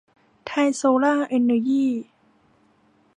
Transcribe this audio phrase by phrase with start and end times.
[0.45, 1.91] ไทย โซล่าร์ เอ็นเนอร์ยี่